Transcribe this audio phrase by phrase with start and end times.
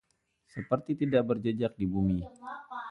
[0.53, 2.19] Seperti tidak berjejak di bumi